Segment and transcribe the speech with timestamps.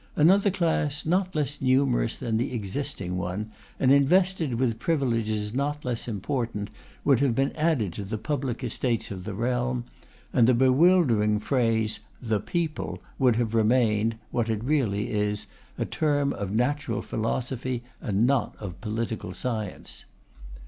[0.15, 6.07] Another class not less numerous than the existing one, and invested with privileges not less
[6.07, 6.71] important,
[7.05, 9.83] would have been added to the public estates of the realm;
[10.33, 15.45] and the bewildering phrase 'the People' would have remained, what it really is,
[15.77, 20.05] a term of natural philosophy, and not of political science.